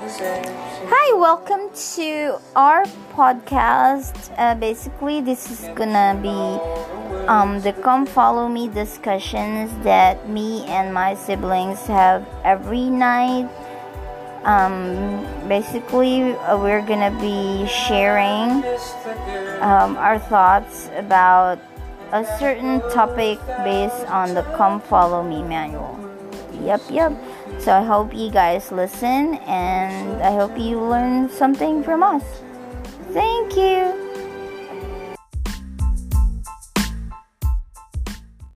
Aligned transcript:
Hi, 0.00 1.18
welcome 1.18 1.74
to 1.96 2.38
our 2.54 2.84
podcast. 3.18 4.32
Uh, 4.38 4.54
basically, 4.54 5.20
this 5.20 5.50
is 5.50 5.66
gonna 5.74 6.14
be 6.22 6.38
um, 7.26 7.58
the 7.62 7.72
come 7.72 8.06
follow 8.06 8.46
me 8.46 8.68
discussions 8.68 9.74
that 9.82 10.30
me 10.30 10.62
and 10.66 10.94
my 10.94 11.16
siblings 11.16 11.82
have 11.86 12.24
every 12.44 12.86
night. 12.86 13.50
Um, 14.44 15.26
basically, 15.48 16.38
uh, 16.46 16.56
we're 16.56 16.86
gonna 16.86 17.10
be 17.18 17.66
sharing 17.66 18.62
um, 19.58 19.98
our 19.98 20.20
thoughts 20.20 20.90
about 20.94 21.58
a 22.12 22.24
certain 22.38 22.78
topic 22.94 23.40
based 23.66 24.06
on 24.06 24.34
the 24.34 24.42
come 24.54 24.80
follow 24.80 25.24
me 25.24 25.42
manual. 25.42 25.98
Yep, 26.62 26.82
yep. 26.90 27.12
So 27.58 27.72
I 27.72 27.82
hope 27.82 28.14
you 28.14 28.30
guys 28.30 28.72
listen 28.72 29.34
and 29.46 30.22
I 30.22 30.32
hope 30.32 30.58
you 30.58 30.80
learn 30.80 31.28
something 31.28 31.82
from 31.82 32.02
us. 32.02 32.24
Thank 33.12 33.56
you. 33.56 34.07